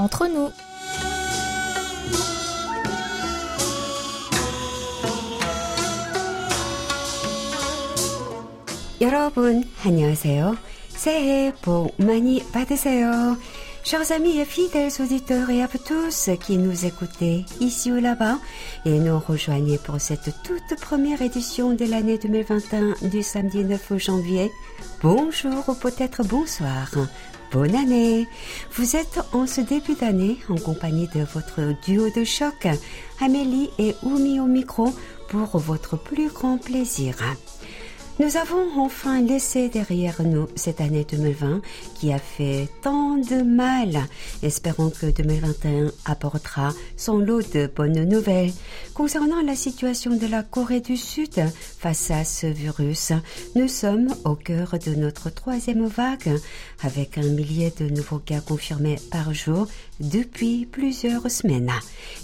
[0.00, 0.52] entre nous.
[9.00, 10.56] 여러분, 안녕하세요.
[10.88, 13.36] 새해 복 많이 받으세요.
[13.84, 18.38] Chers amis et fidèles auditeurs et à vous tous qui nous écoutez ici ou là-bas
[18.84, 24.50] et nous rejoignez pour cette toute première édition de l'année 2021 du samedi 9 janvier.
[25.02, 26.90] Bonjour ou peut-être bonsoir.
[27.51, 28.27] Bonne année.
[28.77, 32.65] Vous êtes en ce début d'année en compagnie de votre duo de choc,
[33.19, 34.93] Amélie et Oumi au micro
[35.27, 37.15] pour votre plus grand plaisir.
[38.21, 41.59] Nous avons enfin laissé derrière nous cette année 2020
[41.95, 43.97] qui a fait tant de mal.
[44.43, 48.51] Espérons que 2021 apportera son lot de bonnes nouvelles.
[48.93, 51.43] Concernant la situation de la Corée du Sud
[51.79, 53.11] face à ce virus,
[53.55, 56.39] nous sommes au cœur de notre troisième vague
[56.83, 59.67] avec un millier de nouveaux cas confirmés par jour
[59.99, 61.71] depuis plusieurs semaines.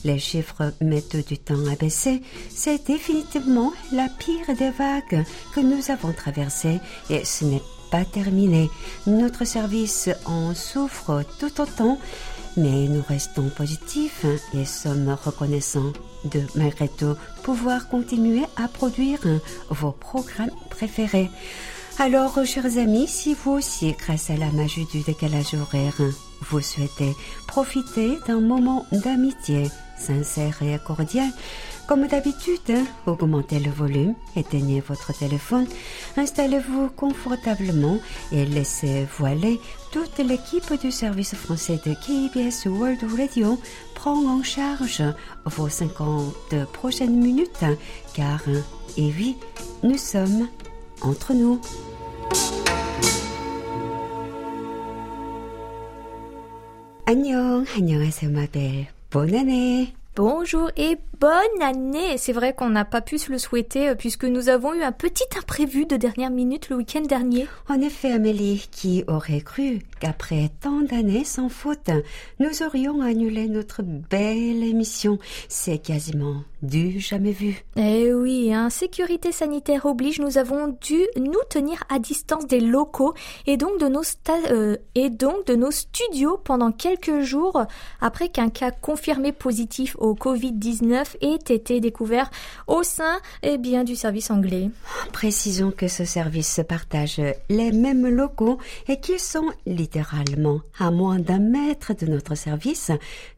[0.04, 2.22] Les chiffres mettent du temps à baisser.
[2.50, 5.26] C'est définitivement la pire des vagues
[5.56, 8.70] que nous avons traversées et ce n'est pas terminé.
[9.06, 12.00] Notre service en souffre tout autant,
[12.58, 15.94] mais nous restons positifs et sommes reconnaissants
[16.26, 19.20] de malgré tout pouvoir continuer à produire
[19.70, 21.30] vos programmes préférés.
[22.00, 26.00] Alors, chers amis, si vous aussi, grâce à la magie du décalage horaire,
[26.42, 27.16] vous souhaitez
[27.48, 31.30] profiter d'un moment d'amitié sincère et cordial,
[31.88, 35.66] comme d'habitude, hein, augmentez le volume, éteignez votre téléphone,
[36.18, 37.98] installez-vous confortablement
[38.34, 39.62] et laissez voiler
[39.94, 43.58] toute l'équipe du service français de KBS World Radio
[43.96, 45.02] prend en charge
[45.46, 47.64] vos 50 prochaines minutes
[48.14, 48.42] car,
[48.98, 49.38] et oui,
[49.82, 50.50] nous sommes
[51.02, 51.62] entre nous.
[57.06, 58.88] Annyeong, annyeonghaseyo ma belle.
[59.10, 63.90] Bonne année Bonjour et bonne année C'est vrai qu'on n'a pas pu se le souhaiter
[63.90, 67.48] euh, puisque nous avons eu un petit imprévu de dernière minute le week-end dernier.
[67.70, 71.92] En effet, Amélie, qui aurait cru qu'après tant d'années sans faute,
[72.40, 75.20] nous aurions annulé notre belle émission
[75.50, 77.64] C'est quasiment du jamais vu.
[77.76, 83.14] Eh oui, hein, sécurité sanitaire oblige, nous avons dû nous tenir à distance des locaux
[83.46, 84.02] et donc de nos,
[84.50, 87.66] euh, et donc de nos studios pendant quelques jours
[88.02, 92.30] après qu'un cas confirmé positif au Covid-19 ait été découvert
[92.68, 94.70] au sein eh bien, du service anglais.
[95.14, 98.58] Précisons que ce service se partage les mêmes locaux
[98.88, 102.92] et qu'ils sont littéralement à moins d'un mètre de notre service.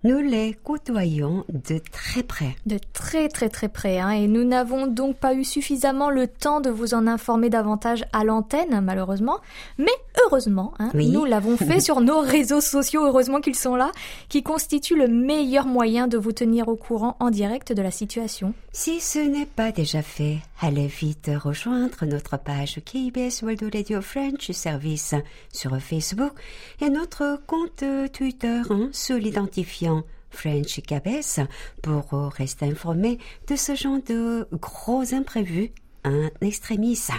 [0.03, 2.55] Nous les côtoyons de très près.
[2.65, 3.99] De très très très près.
[3.99, 8.05] Hein, et nous n'avons donc pas eu suffisamment le temps de vous en informer davantage
[8.13, 9.39] à l'antenne, malheureusement.
[9.77, 9.91] Mais
[10.23, 13.91] heureusement, hein, nous l'avons fait sur nos réseaux sociaux, heureusement qu'ils sont là,
[14.29, 18.53] qui constituent le meilleur moyen de vous tenir au courant en direct de la situation.
[18.71, 24.51] Si ce n'est pas déjà fait, allez vite rejoindre notre page KBS World Radio French
[24.51, 25.15] Service
[25.51, 26.33] sur Facebook
[26.79, 27.83] et notre compte
[28.13, 31.41] Twitter hein, sous l'identifiant French KBS
[31.81, 33.17] pour rester informé
[33.47, 35.71] de ce genre de gros imprévus
[36.03, 37.11] un extrémiste.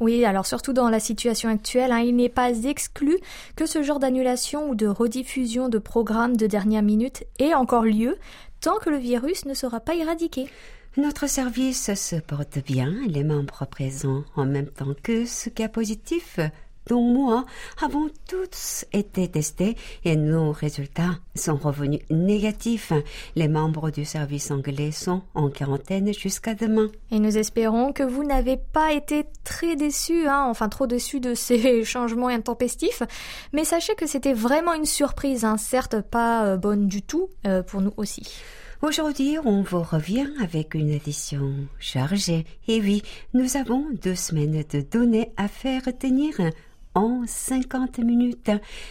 [0.00, 3.18] Oui, alors surtout dans la situation actuelle, hein, il n'est pas exclu
[3.56, 8.18] que ce genre d'annulation ou de rediffusion de programmes de dernière minute ait encore lieu
[8.60, 10.48] tant que le virus ne sera pas éradiqué.
[10.96, 16.38] Notre service se porte bien, les membres présents en même temps que ce cas positif
[16.86, 17.44] dont moi
[17.82, 22.92] avons tous été testés et nos résultats sont revenus négatifs.
[23.36, 26.88] Les membres du service anglais sont en quarantaine jusqu'à demain.
[27.10, 31.34] Et nous espérons que vous n'avez pas été très déçus, hein, enfin trop déçus de
[31.34, 33.02] ces changements intempestifs.
[33.52, 37.62] Mais sachez que c'était vraiment une surprise, hein, certes pas euh, bonne du tout euh,
[37.62, 38.22] pour nous aussi.
[38.82, 42.44] Aujourd'hui, on vous revient avec une édition chargée.
[42.68, 43.02] Et oui,
[43.32, 46.34] nous avons deux semaines de données à faire tenir
[46.94, 48.50] en 50 minutes.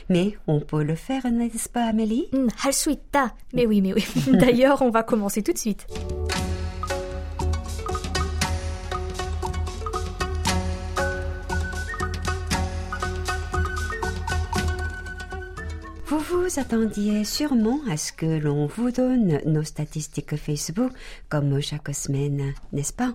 [0.09, 2.27] Mais on peut le faire, n'est-ce pas, Amélie?
[2.33, 2.47] Mm,
[3.53, 4.05] Mais oui, mais oui.
[4.33, 5.87] D'ailleurs, on va commencer tout de suite.
[16.13, 20.91] Vous vous attendiez sûrement à ce que l'on vous donne nos statistiques Facebook
[21.27, 23.13] comme chaque semaine, n'est-ce pas?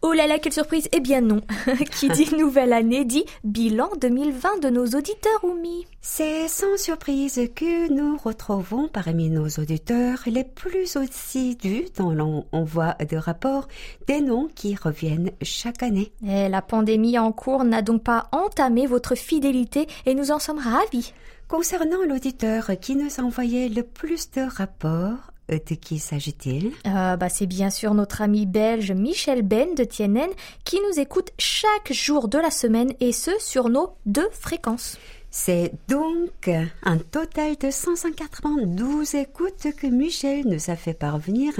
[0.00, 1.40] Oh là là, quelle surprise Eh bien non.
[1.90, 5.86] Qui dit nouvelle année dit bilan 2020 de nos auditeurs, Oumi.
[6.00, 12.94] C'est sans surprise que nous retrouvons parmi nos auditeurs les plus assidus dont l'on envoie
[13.10, 13.66] de rapports
[14.06, 16.12] des noms qui reviennent chaque année.
[16.24, 20.60] Et la pandémie en cours n'a donc pas entamé votre fidélité et nous en sommes
[20.60, 21.12] ravis.
[21.48, 26.72] Concernant l'auditeur qui nous envoyait le plus de rapports, euh, de qui s'agit-il?
[26.88, 30.30] Euh, bah, C'est bien sûr notre ami belge Michel Ben de Tienen
[30.64, 34.98] qui nous écoute chaque jour de la semaine et ce sur nos deux fréquences.
[35.30, 36.48] C'est donc
[36.82, 41.52] un total de 192 écoutes que Michel nous a fait parvenir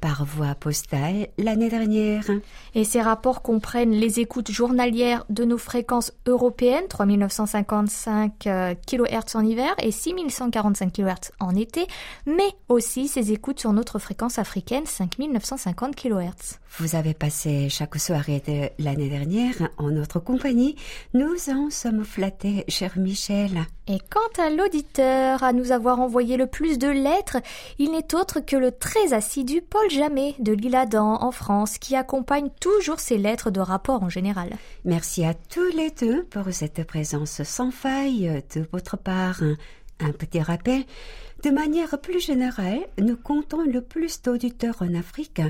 [0.00, 2.24] par voie postale l'année dernière.
[2.74, 9.44] Et ces rapports comprennent les écoutes journalières de nos fréquences européennes, 3955 euh, kHz en
[9.44, 11.86] hiver et 6145 kHz en été,
[12.26, 16.58] mais aussi ces écoutes sur notre fréquence africaine, 5950 kHz.
[16.78, 20.76] Vous avez passé chaque soirée de l'année dernière en notre compagnie.
[21.14, 23.21] Nous en sommes flattés, cher Michel.
[23.30, 27.38] Et quant à l'auditeur à nous avoir envoyé le plus de lettres,
[27.78, 32.48] il n'est autre que le très assidu Paul Jamet de l'Île-Adam en France qui accompagne
[32.60, 34.50] toujours ses lettres de rapport en général.
[34.84, 39.42] Merci à tous les deux pour cette présence sans faille de votre part.
[40.00, 40.82] Un petit rappel.
[41.44, 45.40] De manière plus générale, nous comptons le plus d'auditeurs en Afrique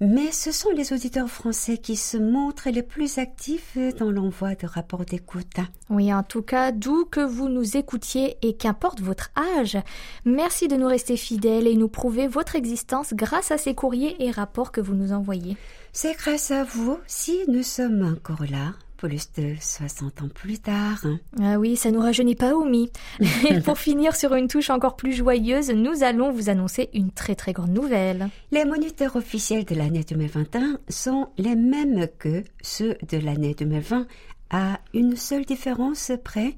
[0.00, 4.66] mais ce sont les auditeurs français qui se montrent les plus actifs dans l'envoi de
[4.66, 5.58] rapports d'écoute.
[5.90, 9.78] Oui, en tout cas, d'où que vous nous écoutiez et qu'importe votre âge,
[10.24, 14.30] merci de nous rester fidèles et nous prouver votre existence grâce à ces courriers et
[14.30, 15.56] rapports que vous nous envoyez.
[15.92, 21.02] C'est grâce à vous si nous sommes encore là plus de 60 ans plus tard.
[21.40, 22.90] Ah oui, ça nous rajeunit pas, Oumi.
[23.48, 27.34] Et pour finir sur une touche encore plus joyeuse, nous allons vous annoncer une très
[27.34, 28.28] très grande nouvelle.
[28.50, 34.06] Les moniteurs officiels de l'année 2021 sont les mêmes que ceux de l'année 2020,
[34.50, 36.56] à une seule différence près.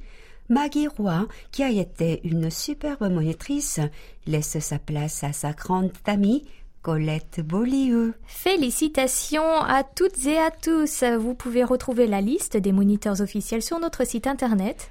[0.48, 3.78] Maggie Roy, qui a été une superbe monitrice,
[4.26, 6.44] laisse sa place à sa grande amie
[6.82, 8.14] Colette Beaulieu.
[8.26, 11.04] Félicitations à toutes et à tous.
[11.04, 14.90] Vous pouvez retrouver la liste des moniteurs officiels sur notre site internet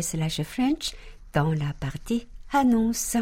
[0.00, 0.94] slash French
[1.34, 3.16] dans la partie annonce.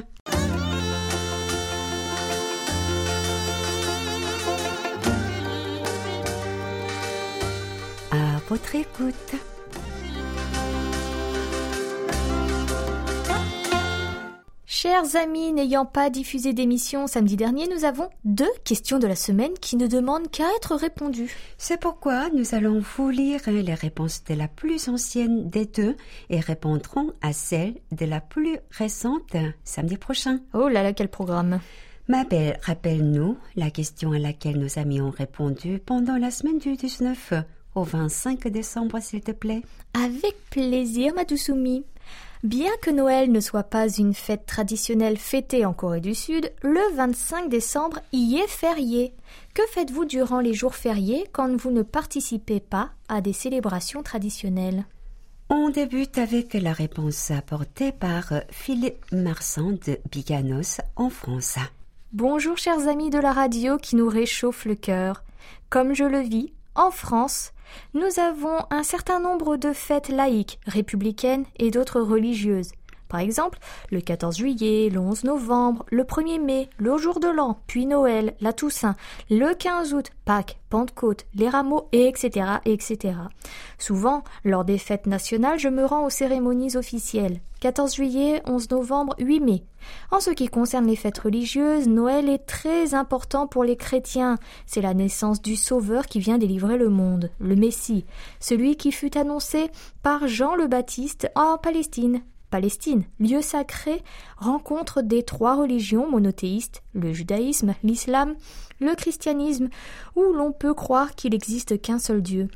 [8.13, 9.54] À votre écoute.
[14.85, 19.55] Chers amis, n'ayant pas diffusé d'émission samedi dernier, nous avons deux questions de la semaine
[19.59, 21.35] qui ne demandent qu'à être répondues.
[21.57, 25.97] C'est pourquoi nous allons vous lire les réponses de la plus ancienne des deux
[26.29, 29.35] et répondrons à celle de la plus récente
[29.65, 30.41] samedi prochain.
[30.53, 31.61] Oh là là, quel programme
[32.07, 36.77] Ma belle, rappelle-nous la question à laquelle nos amis ont répondu pendant la semaine du
[36.77, 37.33] 19
[37.75, 39.63] au 25 décembre, s'il te plaît.
[39.95, 41.49] Avec plaisir, ma douce
[42.45, 46.95] Bien que Noël ne soit pas une fête traditionnelle fêtée en Corée du Sud, le
[46.95, 49.15] 25 décembre y est férié.
[49.55, 54.85] Que faites-vous durant les jours fériés quand vous ne participez pas à des célébrations traditionnelles?
[55.49, 61.57] On débute avec la réponse apportée par Philippe Marsan de Biganos en France.
[62.13, 65.25] Bonjour chers amis de la radio qui nous réchauffent le cœur.
[65.71, 67.54] Comme je le vis, en France,
[67.95, 72.73] nous avons un certain nombre de fêtes laïques, républicaines et d'autres religieuses.
[73.09, 73.59] Par exemple,
[73.93, 78.35] le 14 juillet, le 11 novembre, le 1er mai, le jour de l'an, puis Noël,
[78.41, 78.97] la Toussaint,
[79.31, 83.15] le 15 août, Pâques, Pentecôte, les rameaux, etc., etc.
[83.79, 87.41] Souvent, lors des fêtes nationales, je me rends aux cérémonies officielles.
[87.65, 89.65] 14 juillet, 11 novembre, 8 mai.
[90.11, 94.37] En ce qui concerne les fêtes religieuses, Noël est très important pour les chrétiens.
[94.67, 98.05] C'est la naissance du Sauveur qui vient délivrer le monde, le Messie,
[98.39, 99.71] celui qui fut annoncé
[100.03, 102.21] par Jean le Baptiste en Palestine.
[102.51, 104.03] Palestine, lieu sacré,
[104.37, 108.35] rencontre des trois religions monothéistes, le judaïsme, l'islam,
[108.79, 109.71] le christianisme,
[110.17, 112.51] où l'on peut croire qu'il n'existe qu'un seul Dieu.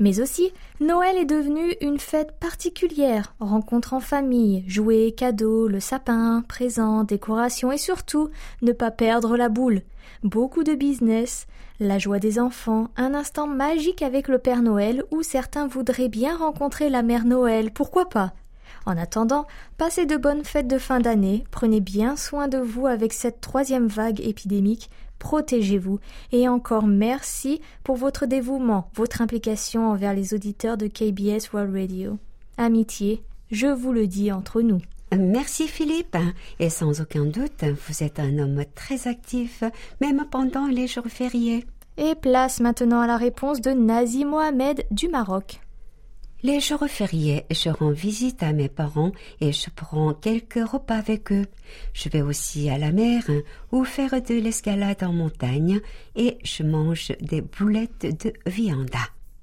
[0.00, 6.42] Mais aussi, Noël est devenu une fête particulière, rencontre en famille, jouets, cadeaux, le sapin,
[6.48, 8.30] présents, décorations et surtout
[8.62, 9.82] ne pas perdre la boule.
[10.22, 11.46] Beaucoup de business,
[11.80, 16.34] la joie des enfants, un instant magique avec le Père Noël où certains voudraient bien
[16.34, 18.32] rencontrer la Mère Noël, pourquoi pas?
[18.86, 23.12] En attendant, passez de bonnes fêtes de fin d'année, prenez bien soin de vous avec
[23.12, 24.88] cette troisième vague épidémique,
[25.20, 26.00] protégez-vous
[26.32, 32.18] et encore merci pour votre dévouement, votre implication envers les auditeurs de KBS World Radio.
[32.56, 33.22] Amitié,
[33.52, 34.80] je vous le dis entre nous.
[35.16, 36.16] Merci Philippe.
[36.58, 39.62] Et sans aucun doute, vous êtes un homme très actif,
[40.00, 41.64] même pendant les jours fériés.
[41.96, 45.60] Et place maintenant à la réponse de Nazi Mohamed du Maroc.
[46.42, 51.32] Les jours fériés, je rends visite à mes parents et je prends quelques repas avec
[51.32, 51.44] eux.
[51.92, 53.24] Je vais aussi à la mer
[53.72, 55.80] ou faire de l'escalade en montagne
[56.16, 58.88] et je mange des boulettes de viande.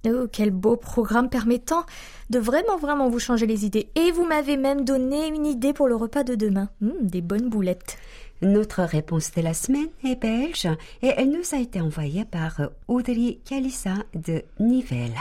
[0.07, 1.85] Oh, quel beau programme permettant
[2.31, 3.89] de vraiment vraiment vous changer les idées.
[3.93, 6.69] Et vous m'avez même donné une idée pour le repas de demain.
[6.81, 7.97] Hum, des bonnes boulettes.
[8.41, 10.67] Notre réponse de la semaine est belge
[11.03, 15.19] et elle nous a été envoyée par Audrey Kalissa de Nivelles.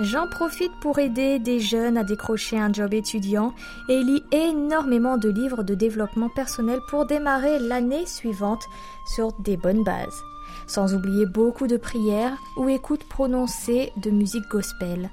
[0.00, 3.52] J'en profite pour aider des jeunes à décrocher un job étudiant
[3.88, 8.62] et lis énormément de livres de développement personnel pour démarrer l'année suivante
[9.12, 10.22] sur des bonnes bases.
[10.68, 15.10] Sans oublier beaucoup de prières ou écoutes prononcées de musique gospel.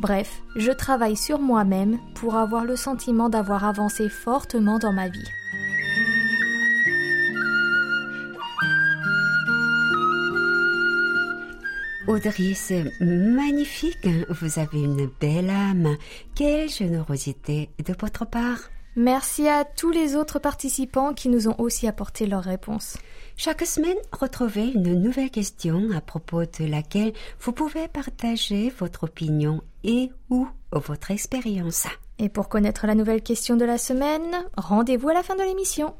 [0.00, 5.28] Bref, je travaille sur moi-même pour avoir le sentiment d'avoir avancé fortement dans ma vie.
[12.06, 14.06] Audrey, c'est magnifique.
[14.28, 15.96] Vous avez une belle âme.
[16.34, 18.58] Quelle générosité de votre part.
[18.94, 22.98] Merci à tous les autres participants qui nous ont aussi apporté leurs réponses.
[23.36, 29.62] Chaque semaine, retrouvez une nouvelle question à propos de laquelle vous pouvez partager votre opinion
[29.82, 31.86] et ou votre expérience.
[32.18, 35.94] Et pour connaître la nouvelle question de la semaine, rendez-vous à la fin de l'émission.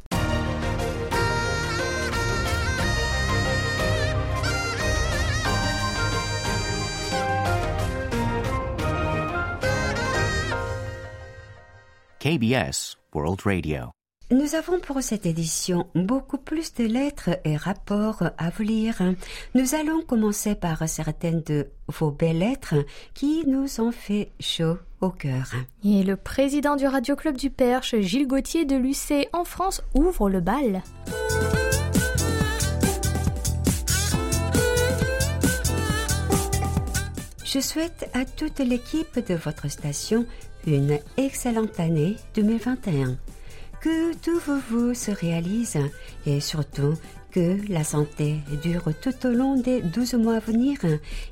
[12.25, 13.91] KBS World Radio.
[14.31, 18.97] Nous avons pour cette édition beaucoup plus de lettres et rapports à vous lire.
[19.55, 22.77] Nous allons commencer par certaines de vos belles lettres
[23.13, 25.53] qui nous ont fait chaud au cœur.
[25.85, 30.31] Et le président du Radio Club du Perche, Gilles Gauthier de l'UC en France, ouvre
[30.31, 30.83] le bal.
[37.45, 40.25] Je souhaite à toute l'équipe de votre station
[40.67, 43.17] une excellente année 2021.
[43.81, 45.79] Que tous vos vœux se réalisent
[46.27, 46.95] et surtout
[47.31, 50.79] que la santé dure tout au long des 12 mois à venir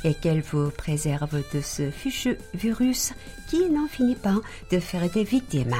[0.04, 3.14] et qu'elle vous préserve de ce fichu virus
[3.48, 5.76] qui n'en finit pas de faire des victimes.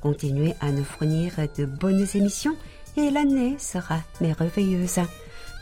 [0.00, 2.56] Continuez à nous fournir de bonnes émissions
[2.96, 5.00] et l'année sera merveilleuse.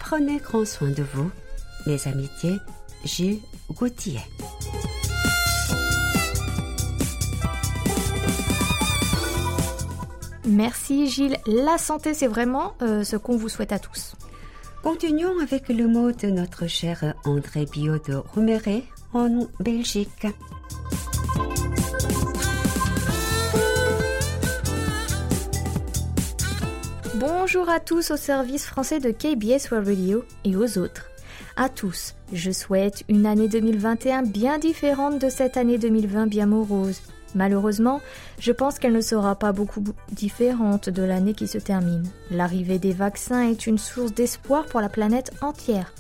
[0.01, 1.31] Prenez grand soin de vous.
[1.87, 2.57] Mes amitiés,
[3.05, 3.41] Gilles
[3.71, 4.21] Gauthier.
[10.49, 11.37] Merci Gilles.
[11.47, 14.15] La santé, c'est vraiment euh, ce qu'on vous souhaite à tous.
[14.83, 18.23] Continuons avec le mot de notre cher André Bio de
[19.13, 20.27] en Belgique.
[27.17, 31.11] Bonjour à tous au service français de KBS World Radio et aux autres.
[31.57, 37.03] À tous, je souhaite une année 2021 bien différente de cette année 2020 bien morose.
[37.35, 38.01] Malheureusement,
[38.39, 39.83] je pense qu'elle ne sera pas beaucoup
[40.13, 42.09] différente de l'année qui se termine.
[42.31, 45.93] L'arrivée des vaccins est une source d'espoir pour la planète entière.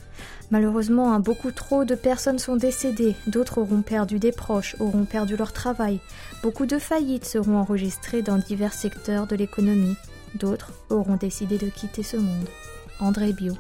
[0.51, 5.37] Malheureusement, hein, beaucoup trop de personnes sont décédées, d'autres auront perdu des proches, auront perdu
[5.37, 6.01] leur travail,
[6.43, 9.97] beaucoup de faillites seront enregistrées dans divers secteurs de l'économie,
[10.37, 12.49] d'autres auront décidé de quitter ce monde.
[12.99, 13.55] André Bio.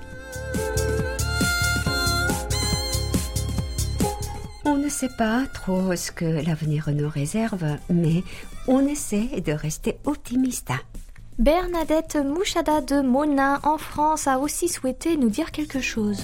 [4.71, 8.23] On ne sait pas trop ce que l'avenir nous réserve, mais
[8.67, 10.73] on essaie de rester optimiste.
[11.39, 16.23] Bernadette Mouchada de Monin en France a aussi souhaité nous dire quelque chose.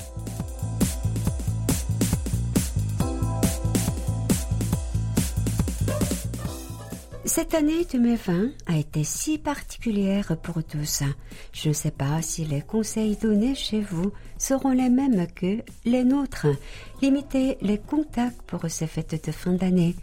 [7.26, 11.02] Cette année 2020 a été si particulière pour tous.
[11.54, 16.04] Je ne sais pas si les conseils donnés chez vous seront les mêmes que les
[16.04, 16.48] nôtres.
[17.00, 19.96] Limitez les contacts pour ces fêtes de fin d'année.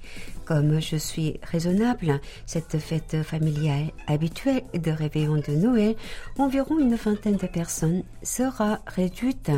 [0.46, 5.96] Comme je suis raisonnable, cette fête familiale habituelle de réveillon de Noël,
[6.40, 9.52] environ une vingtaine de personnes sera réduite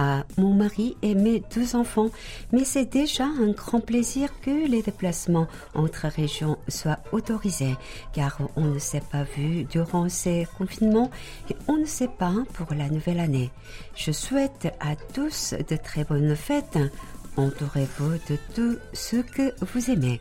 [0.00, 2.08] à mon mari et mes deux enfants,
[2.52, 7.76] mais c'est déjà un grand plaisir que les déplacements entre régions soient autorisés,
[8.14, 11.10] car on ne s'est pas vu durant ces confinements
[11.50, 13.50] et on ne sait pas pour la nouvelle année.
[13.94, 16.78] Je souhaite à tous de très bonnes fêtes.
[17.36, 20.18] Entourez-vous de tout ce que vous aimez.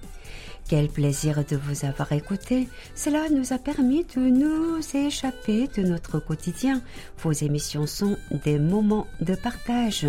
[0.68, 2.68] Quel plaisir de vous avoir écouté.
[2.94, 6.83] Cela nous a permis de nous échapper de notre quotidien.
[7.18, 10.06] Vos émissions sont des moments de partage.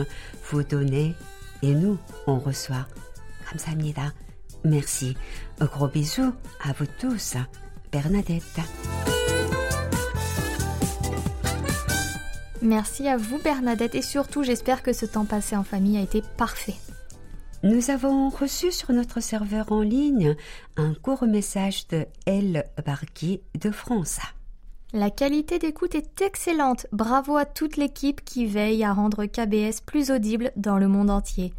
[0.50, 1.15] Vous donnez
[1.62, 1.97] et nous,
[2.27, 2.88] on reçoit.
[3.45, 4.13] 감사합니다.
[4.63, 5.15] Merci.
[5.59, 6.33] Un gros bisou
[6.63, 7.35] à vous tous.
[7.91, 8.59] Bernadette.
[12.62, 16.24] Merci à vous Bernadette et surtout j'espère que ce temps passé en famille a été
[16.35, 16.75] parfait.
[17.62, 20.34] Nous avons reçu sur notre serveur en ligne
[20.78, 24.18] un court message de El Barki de France.
[24.94, 26.86] La qualité d'écoute est excellente.
[26.90, 31.52] Bravo à toute l'équipe qui veille à rendre KBS plus audible dans le monde entier.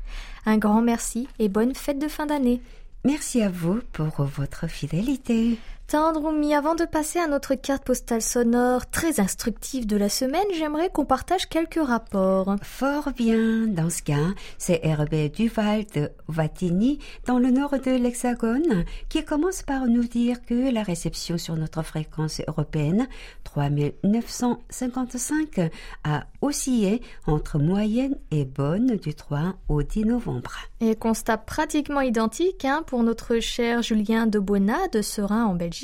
[0.48, 2.62] Un grand merci et bonne fête de fin d'année.
[3.06, 5.60] Merci à vous pour votre fidélité.
[5.92, 10.90] Tandroumi, avant de passer à notre carte postale sonore très instructive de la semaine, j'aimerais
[10.90, 12.56] qu'on partage quelques rapports.
[12.62, 13.68] Fort bien.
[13.68, 19.64] Dans ce cas, c'est Hervé Duval de Vatigny, dans le nord de l'Hexagone, qui commence
[19.64, 23.10] par nous dire que la réception sur notre fréquence européenne,
[23.44, 25.72] 3955,
[26.06, 30.54] a oscillé entre moyenne et bonne du 3 au 10 novembre.
[30.80, 35.81] Et constat pratiquement identique hein, pour notre cher Julien de Bonnat de Serein en Belgique.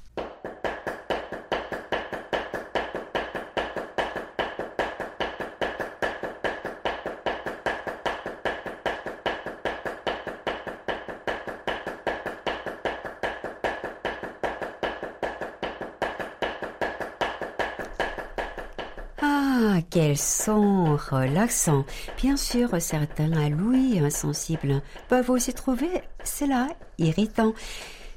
[20.09, 21.85] Ah, quel son relaxant.
[22.17, 26.67] Bien sûr, certains à l'ouïe insensibles peuvent aussi trouver cela
[26.97, 27.53] irritant.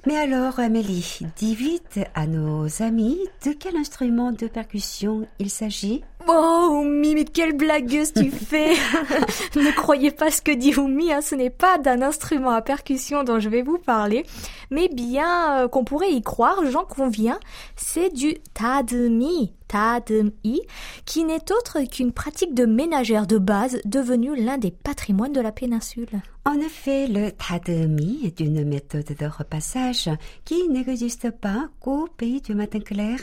[0.07, 6.02] Mais alors, Amélie, dis vite à nos amis de quel instrument de percussion il s'agit?
[6.29, 8.75] Oh, Oumi, mais quelle blagueuse tu fais
[9.57, 13.25] Ne croyez pas ce que dit Oumi, hein, ce n'est pas d'un instrument à percussion
[13.25, 14.25] dont je vais vous parler,
[14.71, 17.39] mais bien euh, qu'on pourrait y croire, j'en conviens,
[17.77, 20.63] c'est du tademi, tademi,
[21.05, 25.53] qui n'est autre qu'une pratique de ménagère de base devenue l'un des patrimoines de la
[25.53, 26.23] péninsule.
[26.45, 30.11] En effet, le tademi est une méthode de repassage
[30.45, 33.21] qui n'existe pas qu'au pays du matin clair,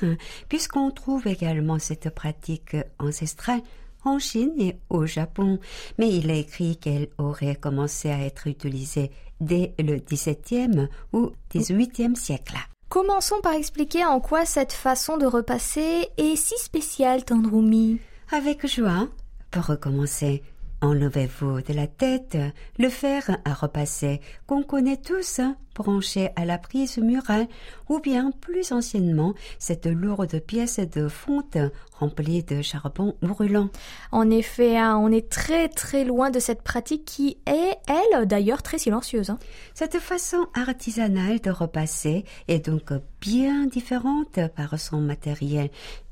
[0.47, 3.61] puisqu'on trouve également cette pratique ancestrale
[4.05, 5.59] en Chine et au Japon,
[5.97, 12.15] mais il est écrit qu'elle aurait commencé à être utilisée dès le XVIIe ou XVIIIe
[12.15, 12.57] siècle.
[12.89, 17.99] Commençons par expliquer en quoi cette façon de repasser est si spéciale, Tandroumi.
[18.31, 19.07] Avec joie,
[19.51, 20.43] pour recommencer,
[20.81, 22.37] enlevez-vous de la tête
[22.77, 25.41] le fer à repasser qu'on connaît tous,
[25.75, 27.47] branché à la prise murale,
[27.87, 31.57] ou bien plus anciennement cette lourde pièce de fonte
[31.93, 33.69] remplie de charbon brûlant.
[34.11, 38.61] En effet, hein, on est très très loin de cette pratique qui est, elle, d'ailleurs,
[38.61, 39.29] très silencieuse.
[39.29, 39.39] hein.
[39.73, 45.69] Cette façon artisanale de repasser est donc bien différente par son matériel,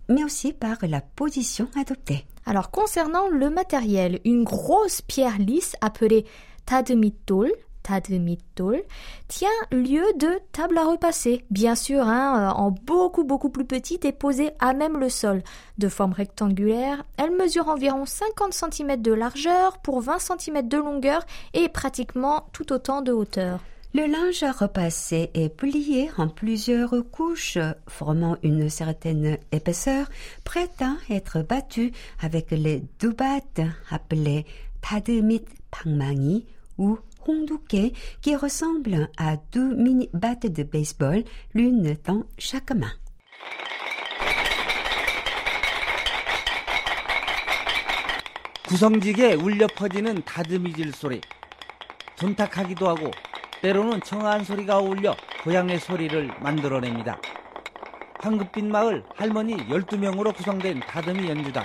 [0.09, 2.25] mais aussi par la position adoptée.
[2.45, 6.25] Alors concernant le matériel, une grosse pierre lisse appelée
[6.65, 7.51] tadmitol,
[7.83, 8.83] tadmitol,
[9.27, 14.05] tient lieu de table à repasser, bien sûr, hein, euh, en beaucoup beaucoup plus petite
[14.05, 15.41] et posée à même le sol.
[15.77, 21.25] De forme rectangulaire, elle mesure environ 50 cm de largeur pour 20 cm de longueur
[21.53, 23.59] et pratiquement tout autant de hauteur.
[23.94, 27.58] Le linge à repasser est plié en plusieurs couches,
[27.88, 30.08] formant une certaine épaisseur,
[30.44, 34.46] prête à être battue avec les deux battes appelées
[34.80, 36.46] tademit pangmangi
[36.78, 41.22] ou hongduke, qui ressemblent à deux mini-battes de baseball,
[41.54, 42.92] l'une dans chaque main.
[48.68, 51.20] 구성지게 울려 퍼지는 다듬이질 소리.
[52.16, 53.10] 둔탁하기도 하고
[53.62, 57.20] 때로는 청아한 소리가 어울려 고향의 소리를 만들어냅니다.
[58.20, 61.64] 황급빛 마을 할머니 12명으로 구성된 다듬이 연주단.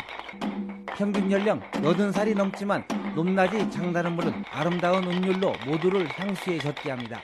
[0.97, 2.83] 평균 연령 80살이 넘지만
[3.15, 7.21] 높낮이 장단은 물론 아름다운 운율로 모두를 향수에 젖게 합니다.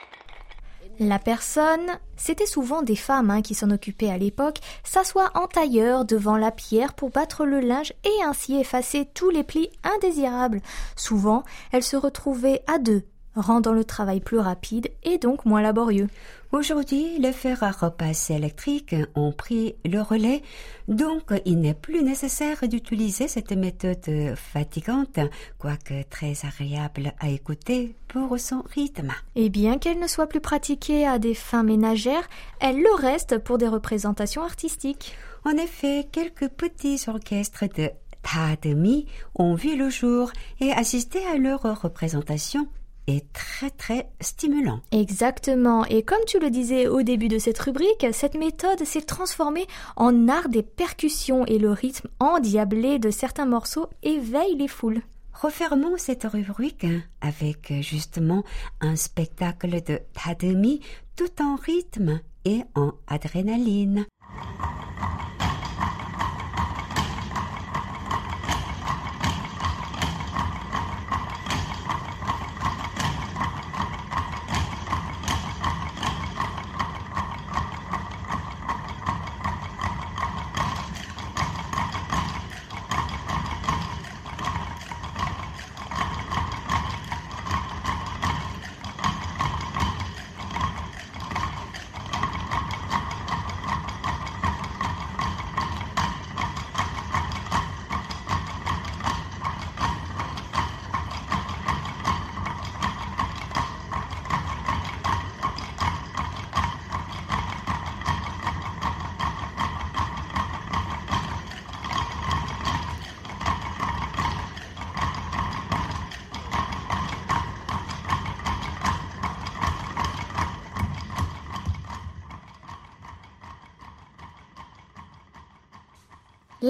[0.99, 6.05] La personne, c'était souvent des femmes hein, qui s'en occupaient à l'époque, s'assoit en tailleur
[6.05, 10.61] devant la pierre pour battre le linge et ainsi effacer tous les plis indésirables.
[10.95, 16.08] Souvent, elles se retrouvaient à deux, rendant le travail plus rapide et donc moins laborieux.
[16.50, 20.42] Aujourd'hui, les fers à repasser électriques ont pris le relais,
[20.88, 25.20] donc il n'est plus nécessaire d'utiliser cette méthode fatigante,
[25.58, 29.12] quoique très agréable à écouter pour son rythme.
[29.34, 32.28] Et bien qu'elle ne soit plus pratiquée à des fins ménagères,
[32.60, 35.14] elle le reste pour des représentations artistiques.
[35.44, 37.90] En effet, quelques petits orchestres de
[38.22, 42.68] Tademi ont vu le jour et assisté à leur représentation
[43.08, 44.80] est très très stimulant.
[44.92, 45.84] Exactement.
[45.86, 49.66] Et comme tu le disais au début de cette rubrique, cette méthode s'est transformée
[49.96, 55.02] en art des percussions et le rythme endiablé de certains morceaux éveille les foules.
[55.32, 56.86] Refermons cette rubrique
[57.20, 58.44] avec justement
[58.80, 60.80] un spectacle de Tademi
[61.16, 64.06] tout en rythme et en adrénaline.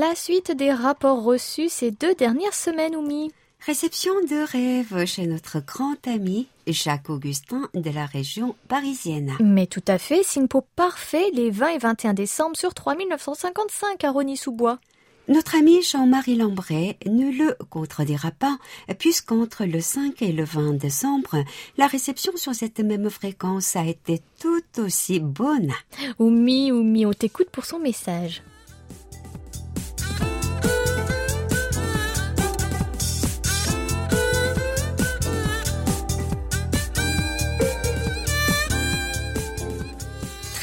[0.00, 3.32] La suite des rapports reçus ces deux dernières semaines, Oumi.
[3.66, 9.32] Réception de rêve chez notre grand ami Jacques Augustin de la région parisienne.
[9.40, 14.78] Mais tout à fait, SINPO parfait les 20 et 21 décembre sur 3955 à Rony-sous-Bois.
[15.26, 18.56] Notre ami Jean-Marie Lambray ne le contredira pas,
[19.00, 21.42] puisqu'entre le 5 et le 20 décembre,
[21.76, 25.72] la réception sur cette même fréquence a été tout aussi bonne.
[26.20, 28.42] Oumi, Oumi, on t'écoute pour son message.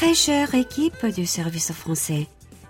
[0.06, 2.28] Très chère équipe du service français,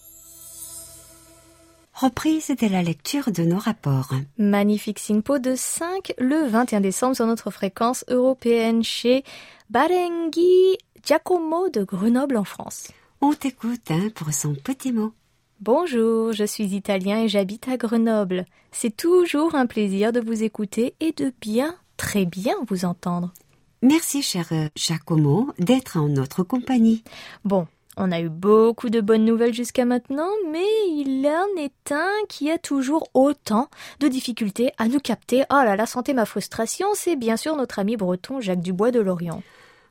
[1.93, 4.09] Reprise de la lecture de nos rapports.
[4.39, 9.23] Magnifique Singpo de 5 le 21 décembre sur notre fréquence européenne chez
[9.69, 12.87] Barenghi Giacomo de Grenoble en France.
[13.19, 15.11] On t'écoute hein, pour son petit mot.
[15.59, 18.45] Bonjour, je suis italien et j'habite à Grenoble.
[18.71, 23.33] C'est toujours un plaisir de vous écouter et de bien, très bien vous entendre.
[23.81, 27.03] Merci, cher euh, Giacomo, d'être en notre compagnie.
[27.43, 32.13] Bon, on a eu beaucoup de bonnes nouvelles jusqu'à maintenant, mais il en est un
[32.29, 33.67] qui a toujours autant
[33.99, 35.43] de difficultés à nous capter.
[35.51, 39.01] Oh là là, sentez ma frustration, c'est bien sûr notre ami breton Jacques Dubois de
[39.01, 39.43] Lorient.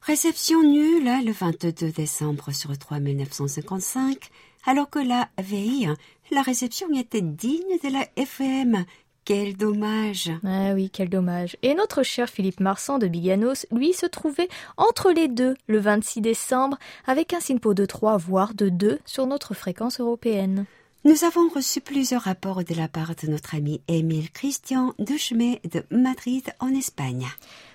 [0.05, 4.31] Réception nulle hein, le 22 décembre sur 3 1955,
[4.67, 5.89] alors que la veille,
[6.33, 8.85] la réception était digne de la FM.
[9.25, 11.57] Quel dommage Ah oui, quel dommage.
[11.63, 16.21] Et notre cher Philippe Marsan de Biganos, lui, se trouvait entre les deux le 26
[16.21, 20.67] décembre, avec un SINPO de 3, voire de 2 sur notre fréquence européenne.
[21.05, 25.85] Nous avons reçu plusieurs rapports de la part de notre ami Émile Christian Duchemet de
[25.97, 27.29] Madrid en Espagne.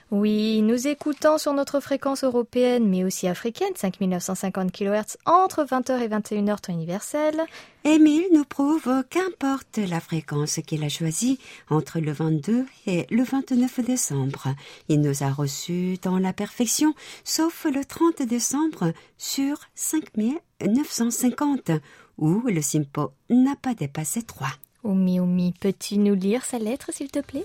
[0.10, 6.08] Oui, nous écoutons sur notre fréquence européenne, mais aussi africaine, 5950 kHz, entre 20h et
[6.08, 7.44] 21h temps universel.
[7.84, 11.40] Émile nous prouve qu'importe la fréquence qu'il a choisie
[11.70, 14.56] entre le 22 et le 29 décembre.
[14.88, 16.94] Il nous a reçus dans la perfection,
[17.26, 21.72] sauf le 30 décembre sur 5950,
[22.18, 24.48] où le SIMPO n'a pas dépassé 3.
[24.86, 27.44] Oumi, Oumi, peux-tu nous lire sa lettre, s'il te plaît?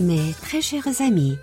[0.00, 1.38] Mes très chers amis,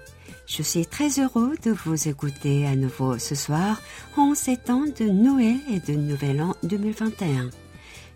[0.45, 3.81] je suis très heureux de vous écouter à nouveau ce soir
[4.17, 7.49] en ces temps de Noël et de Nouvel An 2021.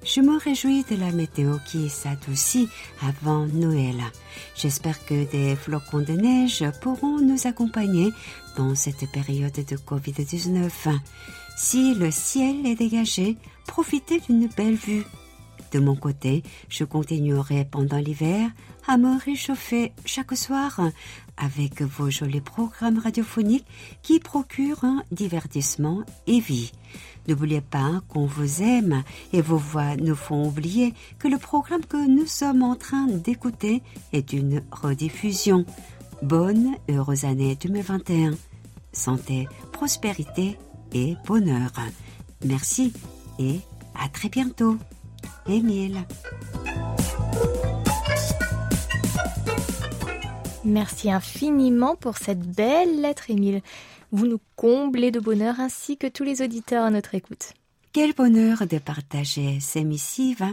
[0.03, 2.67] Je me réjouis de la météo qui s'adoucit
[3.01, 3.95] avant Noël.
[4.57, 8.11] J'espère que des flocons de neige pourront nous accompagner
[8.57, 10.69] dans cette période de Covid-19.
[11.57, 15.05] Si le ciel est dégagé, profitez d'une belle vue.
[15.75, 18.49] De mon côté, je continuerai pendant l'hiver
[18.87, 20.79] à me réchauffer chaque soir
[21.35, 23.67] avec vos jolis programmes radiophoniques
[24.01, 26.71] qui procurent un divertissement et vie.
[27.27, 32.07] N'oubliez pas qu'on vous aime et vos voix nous font oublier que le programme que
[32.07, 33.83] nous sommes en train d'écouter
[34.13, 35.65] est une rediffusion.
[36.21, 38.31] Bonne heureuse année 2021.
[38.93, 40.57] Santé, prospérité
[40.93, 41.73] et bonheur.
[42.45, 42.93] Merci
[43.39, 43.59] et
[43.93, 44.77] à très bientôt.
[45.47, 45.99] Émile.
[50.63, 53.61] Merci infiniment pour cette belle lettre, Émile.
[54.11, 57.53] Vous nous comblez de bonheur ainsi que tous les auditeurs à notre écoute.
[57.93, 60.45] Quel bonheur de partager ces missives.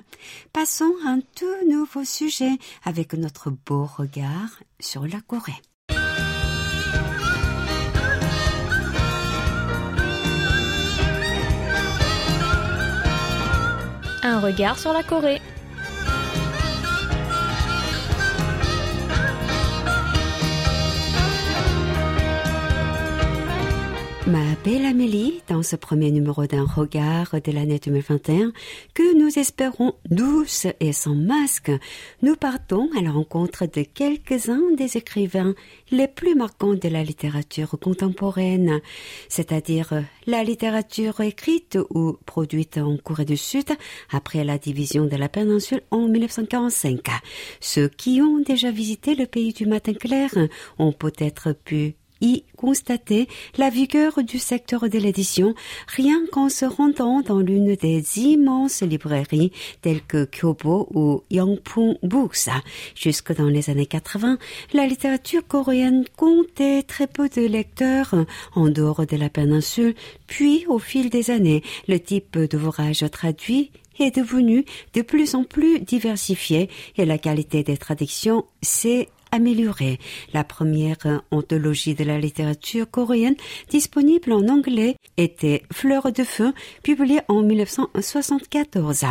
[0.52, 2.52] Passons à un tout nouveau sujet
[2.84, 5.60] avec notre beau regard sur la Corée.
[14.42, 15.40] Regard sur la Corée.
[24.28, 28.52] Ma belle Amélie, dans ce premier numéro d'un regard de l'année 2021,
[28.94, 31.72] que nous espérons douce et sans masque,
[32.22, 35.54] nous partons à la rencontre de quelques-uns des écrivains
[35.90, 38.80] les plus marquants de la littérature contemporaine,
[39.28, 43.70] c'est-à-dire la littérature écrite ou produite en Corée du Sud
[44.12, 47.00] après la division de la péninsule en 1945.
[47.58, 50.30] Ceux qui ont déjà visité le pays du matin clair
[50.78, 55.54] ont peut-être pu y constater la vigueur du secteur de l'édition
[55.88, 62.48] rien qu'en se rendant dans l'une des immenses librairies telles que Kyobo ou Yongpung Books.
[62.94, 64.38] Jusque dans les années 80,
[64.72, 68.14] la littérature coréenne comptait très peu de lecteurs
[68.54, 69.94] en dehors de la péninsule,
[70.26, 75.80] puis au fil des années, le type d'ouvrage traduit est devenu de plus en plus
[75.80, 79.98] diversifié et la qualité des traductions s'est améliorée.
[80.32, 83.34] La première anthologie de la littérature coréenne
[83.68, 89.06] disponible en anglais était Fleur de feu, publiée en 1974.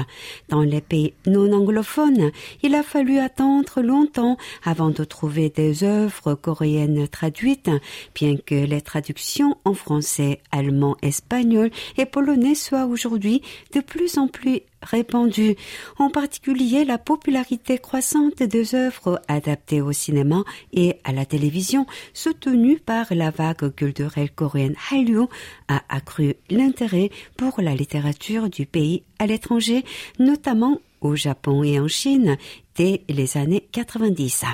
[0.49, 2.31] Dans les pays non anglophones,
[2.63, 7.71] il a fallu attendre longtemps avant de trouver des œuvres coréennes traduites,
[8.15, 13.41] bien que les traductions en français, allemand, espagnol et polonais soient aujourd'hui
[13.73, 15.55] de plus en plus répandu,
[15.97, 22.79] en particulier la popularité croissante des œuvres adaptées au cinéma et à la télévision, soutenue
[22.79, 25.25] par la vague culturelle coréenne Hallyu,
[25.67, 29.83] a accru l'intérêt pour la littérature du pays à l'étranger,
[30.19, 32.37] notamment au Japon et en Chine
[32.75, 34.45] dès les années 90.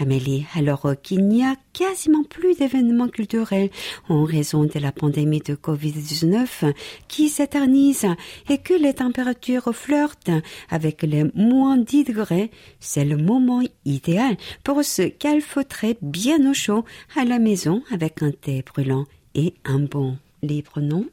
[0.00, 3.70] Amélie, alors qu'il n'y a quasiment plus d'événements culturels
[4.08, 6.72] en raison de la pandémie de Covid-19
[7.08, 8.06] qui s'éternise
[8.48, 10.30] et que les températures flirtent
[10.70, 12.50] avec les moins 10 degrés,
[12.80, 16.84] c'est le moment idéal pour se calfeutrer bien au chaud
[17.16, 19.04] à la maison avec un thé brûlant
[19.34, 21.06] et un bon livre, non?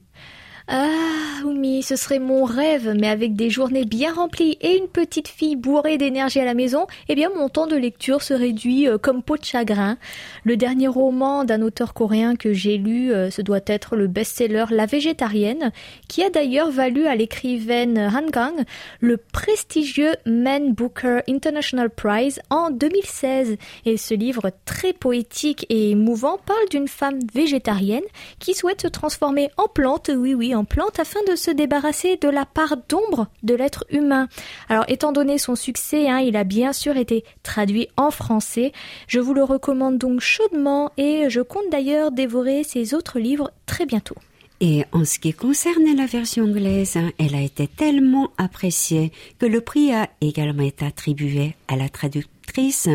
[0.67, 5.27] Ah, oui, ce serait mon rêve, mais avec des journées bien remplies et une petite
[5.27, 8.97] fille bourrée d'énergie à la maison, eh bien mon temps de lecture se réduit euh,
[8.97, 9.99] comme peau de chagrin.
[10.43, 14.65] Le dernier roman d'un auteur coréen que j'ai lu, euh, ce doit être le best-seller
[14.71, 15.71] La végétarienne,
[16.07, 18.65] qui a d'ailleurs valu à l'écrivaine Han Gang
[19.01, 23.57] le prestigieux Man Booker International Prize en 2016.
[23.85, 28.01] Et ce livre très poétique et émouvant parle d'une femme végétarienne
[28.39, 32.29] qui souhaite se transformer en plante, oui oui, en plante afin de se débarrasser de
[32.29, 34.27] la part d'ombre de l'être humain.
[34.69, 38.71] Alors, étant donné son succès, hein, il a bien sûr été traduit en français.
[39.07, 43.85] Je vous le recommande donc chaudement et je compte d'ailleurs dévorer ses autres livres très
[43.85, 44.15] bientôt.
[44.61, 49.45] Et en ce qui concerne la version anglaise, hein, elle a été tellement appréciée que
[49.45, 52.87] le prix a également été attribué à la traductrice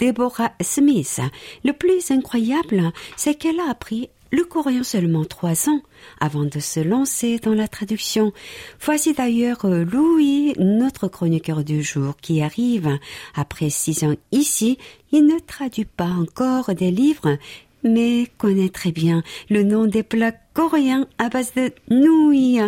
[0.00, 1.20] Deborah Smith.
[1.64, 5.80] Le plus incroyable, c'est qu'elle a appris le coréen seulement trois ans
[6.18, 8.32] avant de se lancer dans la traduction.
[8.80, 12.98] Voici d'ailleurs euh, Louis, notre chroniqueur du jour, qui arrive
[13.34, 14.78] après six ans ici.
[15.12, 17.36] Il ne traduit pas encore des livres,
[17.84, 22.60] mais connaît très bien le nom des plats coréens à base de nouilles.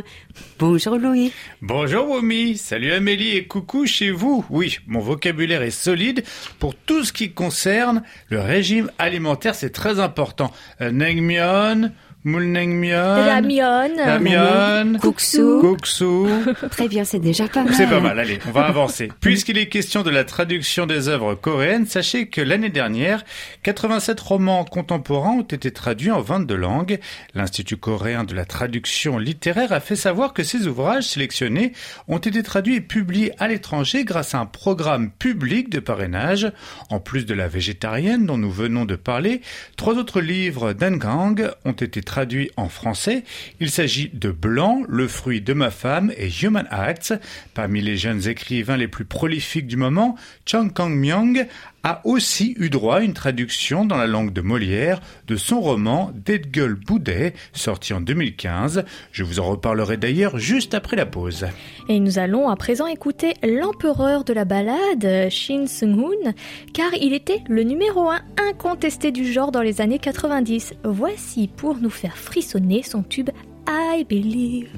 [0.58, 1.32] Bonjour Louis.
[1.60, 2.56] Bonjour Womi.
[2.56, 4.44] Salut Amélie et coucou chez vous.
[4.50, 6.24] Oui, mon vocabulaire est solide
[6.58, 10.52] pour tout ce qui concerne le régime alimentaire, c'est très important.
[10.80, 11.90] Euh, naengmyeon,
[12.26, 13.26] Moulnengmyeon.
[13.26, 13.96] Ramion.
[14.02, 14.98] Ramion.
[14.98, 15.60] Kuksu.
[15.60, 16.26] Kuksu.
[16.70, 17.74] Très bien, c'est déjà pas mal.
[17.74, 19.10] C'est pas mal, allez, on va avancer.
[19.20, 23.24] Puisqu'il est question de la traduction des œuvres coréennes, sachez que l'année dernière,
[23.62, 26.98] 87 romans contemporains ont été traduits en 22 langues.
[27.34, 31.72] L'Institut coréen de la traduction littéraire a fait savoir que ces ouvrages sélectionnés
[32.08, 36.50] ont été traduits et publiés à l'étranger grâce à un programme public de parrainage.
[36.88, 39.42] En plus de la végétarienne dont nous venons de parler,
[39.76, 43.24] trois autres livres d'Engang ont été traduits traduit en français.
[43.58, 47.12] Il s'agit de Blanc, le fruit de ma femme et Human Acts.
[47.54, 50.14] Parmi les jeunes écrivains les plus prolifiques du moment,
[50.46, 51.44] Chang Kang-myung
[51.82, 56.12] a aussi eu droit à une traduction dans la langue de Molière de son roman
[56.24, 58.84] Gueule Boudet, sorti en 2015.
[59.12, 61.46] Je vous en reparlerai d'ailleurs juste après la pause.
[61.88, 66.32] Et nous allons à présent écouter l'empereur de la balade, Shin Seung-hoon,
[66.72, 70.74] car il était le numéro un incontesté du genre dans les années 90.
[70.84, 73.31] Voici pour nous faire frissonner son tube
[73.65, 74.69] I Believe.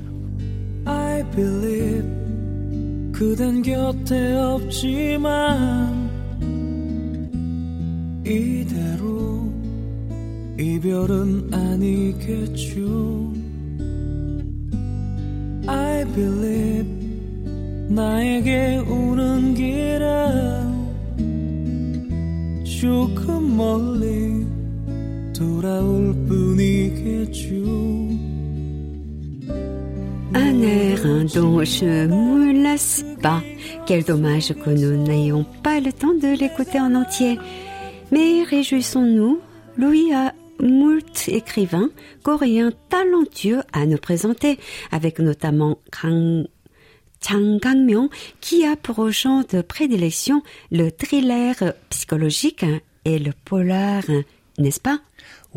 [0.86, 2.22] I believe
[8.26, 9.52] 이대로
[10.58, 13.34] 이별은 아니겠죠
[15.68, 17.02] I believe
[17.90, 20.82] 나에게 오는 길은
[22.64, 24.46] 조금 멀리
[25.36, 27.52] 돌아올 뿐이겠죠
[30.34, 33.44] Un air dont je me lasse pas.
[33.86, 37.38] Quel dommage que nous n'ayons pas le temps de l'écouter en entier.
[38.12, 39.42] Mais réjouissons-nous,
[39.78, 41.90] Louis a moult écrivains
[42.24, 44.58] coréens talentueux à nous présenter,
[44.92, 46.48] avec notamment Kang
[47.22, 50.42] Chang Kang-myung, qui a pour genre de prédilection
[50.72, 51.56] le thriller
[51.90, 52.66] psychologique
[53.06, 54.04] et le polar,
[54.58, 55.00] n'est-ce pas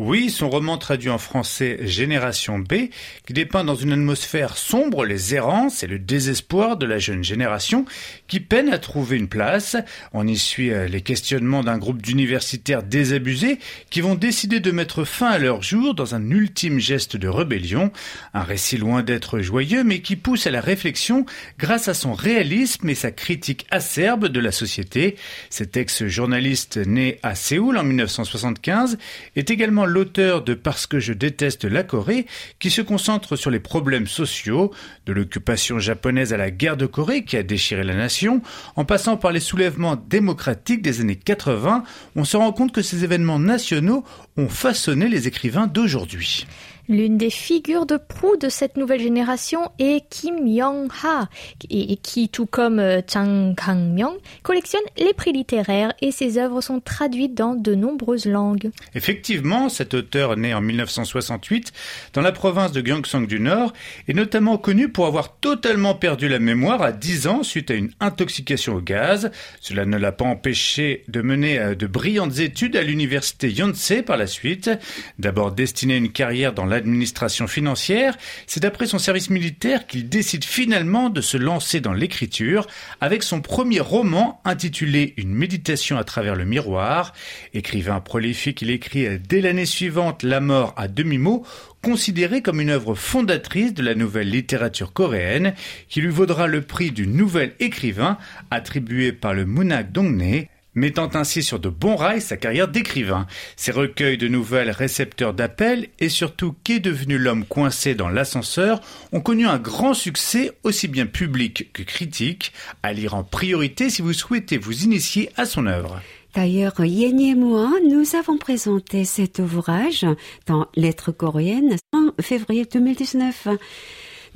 [0.00, 2.88] Oui, son roman traduit en français Génération B,
[3.26, 7.84] qui dépeint dans une atmosphère sombre les errances et le désespoir de la jeune génération
[8.26, 9.76] qui peine à trouver une place.
[10.14, 13.58] On y suit euh, les questionnements d'un groupe d'universitaires désabusés
[13.90, 17.92] qui vont décider de mettre fin à leur jour dans un ultime geste de rébellion.
[18.32, 21.26] Un récit loin d'être joyeux mais qui pousse à la réflexion
[21.58, 25.16] grâce à son réalisme et sa critique acerbe de la société.
[25.50, 28.96] Cet ex-journaliste né à Séoul en 1975
[29.36, 32.26] est également l'auteur de Parce que je déteste la Corée,
[32.58, 34.72] qui se concentre sur les problèmes sociaux,
[35.06, 38.40] de l'occupation japonaise à la guerre de Corée qui a déchiré la nation,
[38.76, 41.84] en passant par les soulèvements démocratiques des années 80,
[42.16, 44.04] on se rend compte que ces événements nationaux
[44.36, 46.46] ont façonné les écrivains d'aujourd'hui.
[46.88, 51.28] L'une des figures de proue de cette nouvelle génération est Kim Young-ha,
[51.70, 56.80] et qui, tout comme euh, Chang Kang-myung, collectionne les prix littéraires et ses œuvres sont
[56.80, 58.70] traduites dans de nombreuses langues.
[58.94, 61.72] Effectivement, cet auteur né en 1968
[62.12, 63.72] dans la province de Gyeongsang du Nord
[64.08, 67.90] est notamment connu pour avoir totalement perdu la mémoire à 10 ans suite à une
[68.00, 69.30] intoxication au gaz.
[69.60, 74.16] Cela ne l'a pas empêché de mener euh, de brillantes études à l'université Yonsei par
[74.16, 74.70] la suite.
[75.18, 78.16] D'abord à une carrière dans la l'administration financière,
[78.46, 82.66] c'est d'après son service militaire qu'il décide finalement de se lancer dans l'écriture
[83.00, 87.12] avec son premier roman intitulé Une méditation à travers le miroir.
[87.52, 91.44] Écrivain prolifique, il écrit dès l'année suivante La mort à demi-mot
[91.82, 95.54] considéré comme une œuvre fondatrice de la nouvelle littérature coréenne,
[95.88, 98.18] qui lui vaudra le prix du nouvel écrivain
[98.50, 103.26] attribué par le Munak Dongnae, mettant ainsi sur de bons rails sa carrière d'écrivain.
[103.56, 108.80] Ses recueils de nouvelles récepteurs d'appels et surtout Qu'est devenu l'homme coincé dans l'ascenseur
[109.12, 112.52] ont connu un grand succès aussi bien public que critique,
[112.82, 116.00] à lire en priorité si vous souhaitez vous initier à son œuvre.
[116.34, 120.06] D'ailleurs, Yen et moi, nous avons présenté cet ouvrage
[120.46, 123.48] dans Lettres coréennes en février 2019.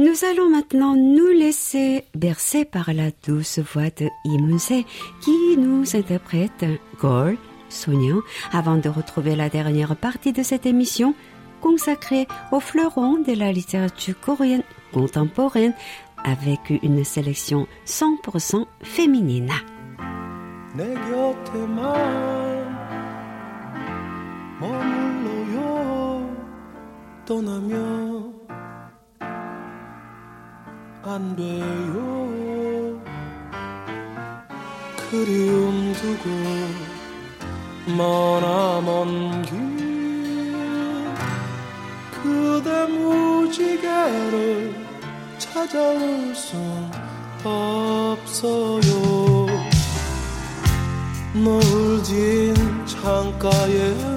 [0.01, 4.73] Nous allons maintenant nous laisser bercer par la douce voix de Imunse
[5.21, 6.65] qui nous interprète
[7.01, 7.37] Gol,
[7.69, 8.17] Sonia,
[8.53, 11.15] avant de retrouver la dernière partie de cette émission
[11.61, 15.75] consacrée au fleuron de la littérature coréenne contemporaine
[16.25, 19.53] avec une sélection 100% féminine.
[31.07, 32.99] 안 돼요.
[35.11, 36.31] 그리움 두고
[37.97, 39.75] 머나 먼 길
[42.11, 44.75] 그대 무지개를
[45.39, 46.91] 찾아올 순
[47.45, 48.81] 없어요.
[51.35, 52.55] 노을 진
[52.87, 54.14] 창가에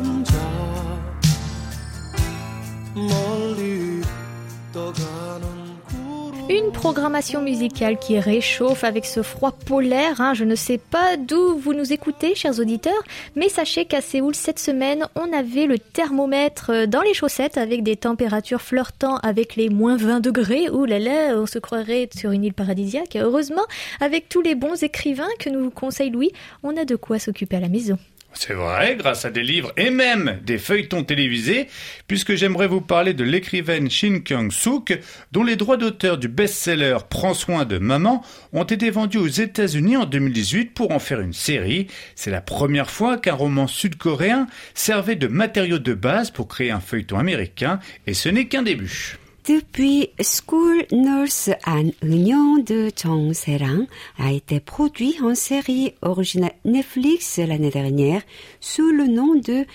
[6.77, 10.21] programmation musicale qui réchauffe avec ce froid polaire.
[10.21, 10.35] Hein.
[10.35, 13.01] Je ne sais pas d'où vous nous écoutez, chers auditeurs,
[13.35, 17.81] mais sachez qu'à Séoul cette semaine, on avait le thermomètre euh, dans les chaussettes avec
[17.81, 20.69] des températures flirtant avec les moins 20 degrés.
[20.69, 23.17] Ouh là là, on se croirait sur une île paradisiaque.
[23.19, 23.65] Heureusement,
[23.99, 27.61] avec tous les bons écrivains que nous conseille Louis, on a de quoi s'occuper à
[27.61, 27.97] la maison.
[28.33, 31.67] C'est vrai, grâce à des livres et même des feuilletons télévisés,
[32.07, 34.99] puisque j'aimerais vous parler de l'écrivaine Shin Kyung-suk,
[35.31, 38.23] dont les droits d'auteur du best-seller Prends soin de maman
[38.53, 41.87] ont été vendus aux États-Unis en 2018 pour en faire une série.
[42.15, 46.79] C'est la première fois qu'un roman sud-coréen servait de matériau de base pour créer un
[46.79, 49.17] feuilleton américain, et ce n'est qu'un début.
[49.47, 53.85] Depuis School Nurse An Eunyoung de Chong Se-rang
[54.19, 58.23] a été produit en série originale Netflix l'année dernière
[58.59, 59.65] sous le nom de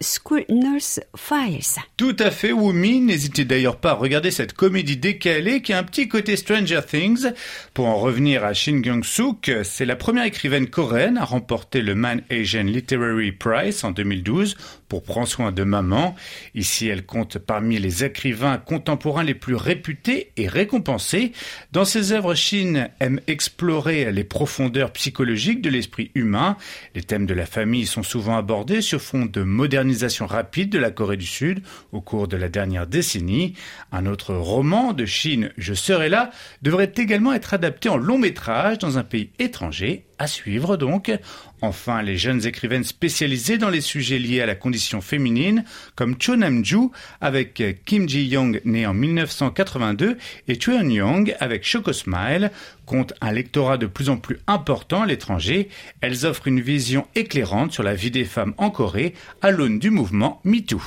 [0.00, 1.80] School Nurse Files.
[1.96, 3.00] Tout à fait, Wumi.
[3.00, 7.32] N'hésitez d'ailleurs pas à regarder cette comédie décalée qui a un petit côté Stranger Things.
[7.72, 12.22] Pour en revenir à Shin Kyung-suk, c'est la première écrivaine coréenne à remporter le Man
[12.30, 14.56] Asian Literary Prize en 2012
[14.88, 16.14] pour Prendre soin de maman.
[16.54, 21.32] Ici, elle compte parmi les écrivains contemporains les plus réputés et récompensés.
[21.72, 26.56] Dans ses œuvres, Shin aime explorer les profondeurs psychologiques de l'esprit humain.
[26.94, 30.90] Les thèmes de la famille sont souvent abordés sur fond de modernisation rapide de la
[30.90, 31.62] Corée du Sud
[31.92, 33.54] au cours de la dernière décennie.
[33.92, 38.76] Un autre roman de Shin, Je serai là, devrait également être adapté en long métrage
[38.76, 41.12] dans un pays étranger à suivre donc.
[41.60, 46.36] Enfin, les jeunes écrivaines spécialisées dans les sujets liés à la condition féminine, comme Cho
[46.36, 46.90] Nam-ju
[47.20, 52.50] avec Kim Ji-young né en 1982 et Choi Young avec Choco Smile,
[52.86, 55.68] comptent un lectorat de plus en plus important à l'étranger.
[56.00, 59.90] Elles offrent une vision éclairante sur la vie des femmes en Corée à l'aune du
[59.90, 60.82] mouvement MeToo.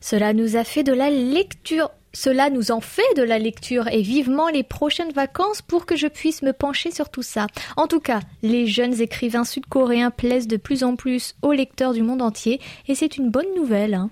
[0.00, 4.02] Cela nous a fait de la lecture cela nous en fait de la lecture et
[4.02, 7.46] vivement les prochaines vacances pour que je puisse me pencher sur tout ça.
[7.76, 12.02] En tout cas, les jeunes écrivains sud-coréens plaisent de plus en plus aux lecteurs du
[12.02, 13.94] monde entier et c'est une bonne nouvelle.
[13.94, 14.10] Hein.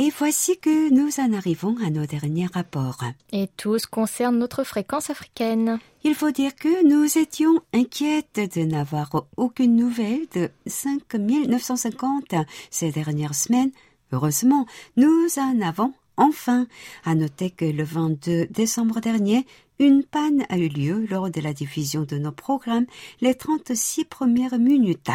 [0.00, 3.02] Et voici que nous en arrivons à nos derniers rapports.
[3.32, 5.80] Et tous concernent notre fréquence africaine.
[6.04, 12.36] Il faut dire que nous étions inquiètes de n'avoir aucune nouvelle de 5950
[12.70, 13.72] ces dernières semaines.
[14.12, 16.66] Heureusement, nous en avons Enfin,
[17.04, 19.46] à noter que le 22 décembre dernier,
[19.78, 22.86] une panne a eu lieu lors de la diffusion de nos programmes
[23.20, 25.10] les 36 premières minutes.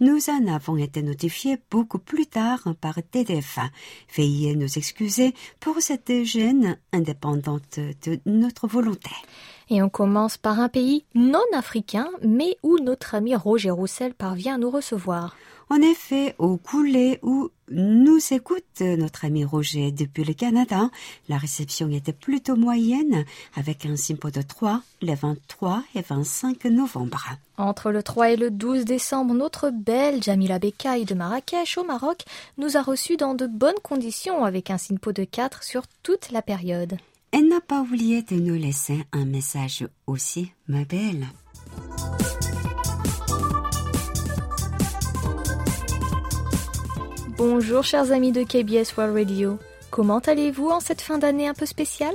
[0.00, 3.58] Nous en avons été notifiés beaucoup plus tard par TDF.
[4.16, 9.10] Veuillez nous excuser pour cette gêne indépendante de notre volonté.
[9.70, 14.56] Et on commence par un pays non africain, mais où notre ami Roger Roussel parvient
[14.56, 15.34] à nous recevoir.
[15.72, 20.90] En effet, au Coulé où nous écoute notre ami Roger depuis le Canada,
[21.30, 23.24] la réception était plutôt moyenne
[23.56, 27.24] avec un simpo de 3 les 23 et 25 novembre.
[27.56, 32.26] Entre le 3 et le 12 décembre, notre belle Jamila Bekaï de Marrakech au Maroc
[32.58, 36.42] nous a reçus dans de bonnes conditions avec un simpo de 4 sur toute la
[36.42, 36.98] période.
[37.30, 41.28] Elle n'a pas oublié de nous laisser un message aussi, ma belle.
[47.44, 49.58] Bonjour chers amis de KBS World Radio.
[49.90, 52.14] Comment allez-vous en cette fin d'année un peu spéciale?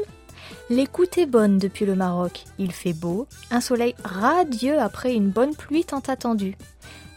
[0.69, 2.45] L'écoute est bonne depuis le Maroc.
[2.59, 6.55] Il fait beau, un soleil radieux après une bonne pluie tant attendue.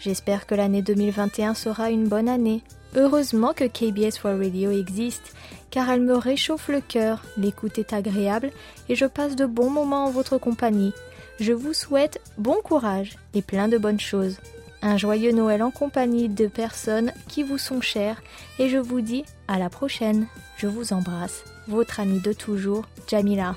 [0.01, 2.65] J'espère que l'année 2021 sera une bonne année.
[2.97, 5.37] Heureusement que KBS World Radio existe,
[5.71, 8.51] car elle me réchauffe le cœur, l'écoute est agréable
[8.89, 10.93] et je passe de bons moments en votre compagnie.
[11.39, 14.39] Je vous souhaite bon courage et plein de bonnes choses.
[14.83, 18.23] Un joyeux Noël en compagnie de personnes qui vous sont chères
[18.59, 20.27] et je vous dis à la prochaine.
[20.57, 21.45] Je vous embrasse.
[21.69, 23.57] Votre amie de toujours, Jamila.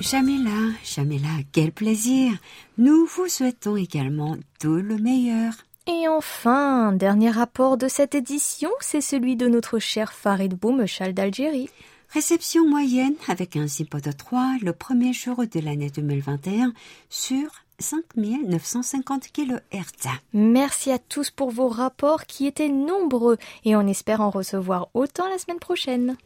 [0.00, 2.32] Jamila, Jamila, quel plaisir.
[2.78, 5.52] Nous vous souhaitons également tout le meilleur.
[5.86, 11.68] Et enfin, dernier rapport de cette édition, c'est celui de notre cher Farid Boumechal d'Algérie.
[12.12, 16.72] Réception moyenne avec un de 3 le premier jour de l'année 2021
[17.08, 17.48] sur
[17.78, 20.08] 5950 kHz.
[20.32, 25.28] Merci à tous pour vos rapports qui étaient nombreux et on espère en recevoir autant
[25.28, 26.16] la semaine prochaine.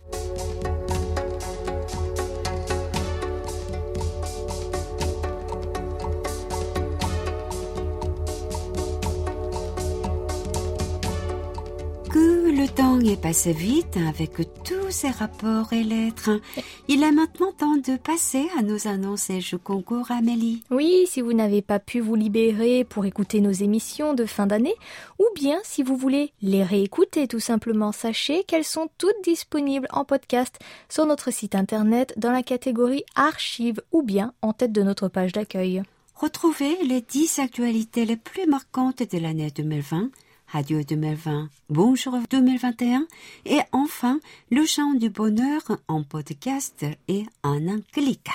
[12.54, 16.40] Le temps est passé vite avec tous ces rapports et lettres.
[16.86, 20.62] Il est maintenant temps de passer à nos annonces et je concours Amélie.
[20.70, 24.74] Oui, si vous n'avez pas pu vous libérer pour écouter nos émissions de fin d'année,
[25.18, 30.04] ou bien si vous voulez les réécouter tout simplement, sachez qu'elles sont toutes disponibles en
[30.04, 30.56] podcast
[30.88, 35.32] sur notre site internet dans la catégorie archives ou bien en tête de notre page
[35.32, 35.82] d'accueil.
[36.14, 40.10] Retrouvez les 10 actualités les plus marquantes de l'année 2020
[40.54, 43.08] Radio 2020, Bonjour 2021
[43.44, 44.20] et enfin
[44.52, 48.28] le chant du bonheur en podcast et en un clic.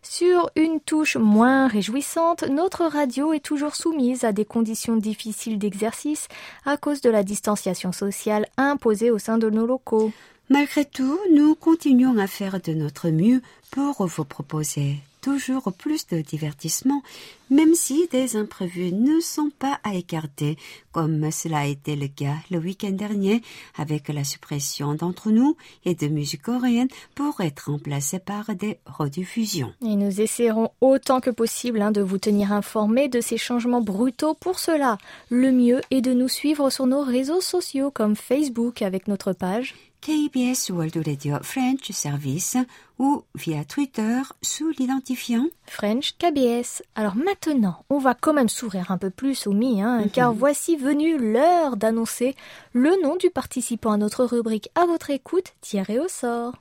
[0.00, 6.28] Sur une touche moins réjouissante, notre radio est toujours soumise à des conditions difficiles d'exercice
[6.64, 10.12] à cause de la distanciation sociale imposée au sein de nos locaux.
[10.48, 16.20] Malgré tout, nous continuons à faire de notre mieux pour vous proposer toujours plus de
[16.20, 17.02] divertissement,
[17.50, 20.56] même si des imprévus ne sont pas à écarter,
[20.92, 23.42] comme cela a été le cas le week-end dernier
[23.76, 29.72] avec la suppression d'entre nous et de musique coréenne pour être remplacée par des rediffusions.
[29.82, 34.34] Et nous essaierons autant que possible hein, de vous tenir informés de ces changements brutaux.
[34.34, 34.98] Pour cela,
[35.28, 39.74] le mieux est de nous suivre sur nos réseaux sociaux comme Facebook avec notre page
[40.00, 42.56] KBS World Radio French Service
[42.98, 46.82] ou via Twitter sous l'identifiant French KBS.
[46.94, 50.76] Alors maintenant, on va quand même sourire un peu plus au mi, hein, car voici
[50.76, 52.34] venue l'heure d'annoncer
[52.72, 56.54] le nom du participant à notre rubrique à votre écoute tiré au sort.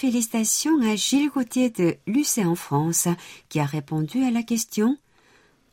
[0.00, 3.06] Félicitations à Gilles Gauthier de Lucé en France
[3.50, 4.96] qui a répondu à la question.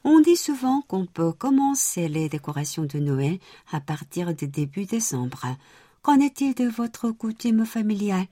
[0.04, 3.40] On dit souvent qu'on peut commencer les décorations de Noël
[3.72, 5.56] à partir de début décembre.
[6.02, 8.26] Qu'en est-il de votre coutume familiale?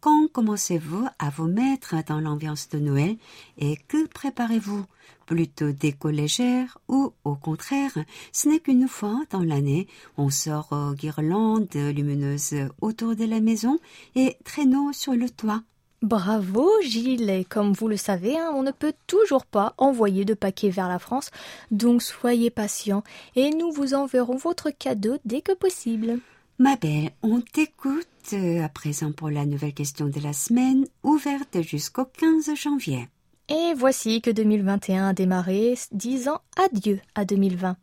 [0.00, 3.16] Quand commencez-vous à vous mettre dans l'ambiance de Noël
[3.56, 4.84] et que préparez-vous?
[5.28, 7.92] Plutôt déco légère ou au contraire,
[8.32, 13.78] ce n'est qu'une fois dans l'année, on sort aux guirlandes lumineuses autour de la maison
[14.16, 15.60] et traîneaux sur le toit.
[16.00, 20.32] Bravo Gilles, et comme vous le savez, hein, on ne peut toujours pas envoyer de
[20.32, 21.30] paquets vers la France,
[21.70, 23.04] donc soyez patient
[23.36, 26.20] et nous vous enverrons votre cadeau dès que possible.
[26.58, 31.60] Ma belle, on t'écoute euh, à présent pour la nouvelle question de la semaine, ouverte
[31.60, 33.08] jusqu'au 15 janvier.
[33.50, 37.76] Et voici que 2021 a démarré, disant adieu à 2020.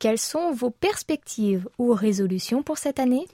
[0.00, 3.28] Quelles sont vos perspectives ou résolutions pour cette année?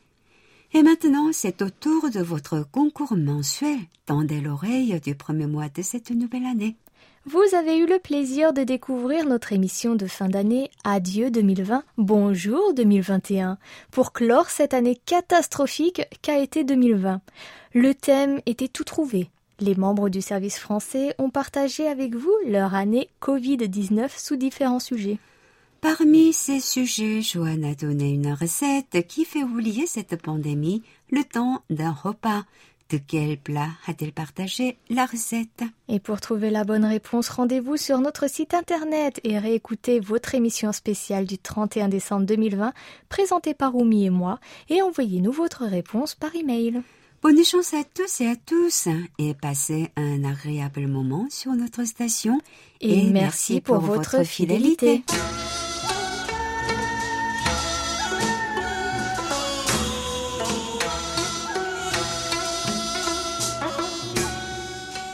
[0.74, 3.78] Et maintenant, c'est au tour de votre concours mensuel.
[4.04, 6.76] Tendez l'oreille du premier mois de cette nouvelle année.
[7.24, 12.74] Vous avez eu le plaisir de découvrir notre émission de fin d'année Adieu 2020, Bonjour
[12.74, 13.58] 2021,
[13.90, 17.20] pour clore cette année catastrophique qu'a été 2020.
[17.72, 19.30] Le thème était tout trouvé.
[19.60, 25.18] Les membres du service français ont partagé avec vous leur année Covid-19 sous différents sujets.
[25.82, 31.62] Parmi ces sujets, Joanne a donné une recette qui fait oublier cette pandémie le temps
[31.68, 32.44] d'un repas.
[32.90, 35.62] De quel plat a-t-elle partagé la recette?
[35.88, 40.72] Et pour trouver la bonne réponse, rendez-vous sur notre site internet et réécoutez votre émission
[40.72, 42.72] spéciale du 31 décembre 2020
[43.08, 44.40] présentée par Oumi et moi
[44.70, 46.82] et envoyez-nous votre réponse par email.
[47.22, 52.40] Bonne chance à tous et à tous et passez un agréable moment sur notre station
[52.80, 55.02] Et, merci, pour, votre fidélité.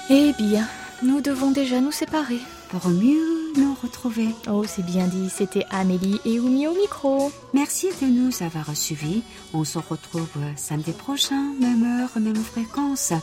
[0.08, 0.68] Eh bien,
[1.03, 2.39] nous devons déjà nous séparer.
[2.69, 4.29] Pour mieux nous retrouver.
[4.49, 7.31] Oh, c'est bien dit, c'était Amélie et Oumi au micro.
[7.53, 9.23] Merci de nous avoir suivis.
[9.53, 13.13] On se retrouve samedi prochain, même heure, même fréquence,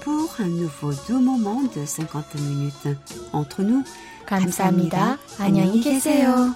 [0.00, 2.96] pour un nouveau doux moment de 50 minutes.
[3.32, 3.82] Entre nous,
[4.26, 5.18] 감사합니다.
[5.38, 6.54] 안녕히 계세요.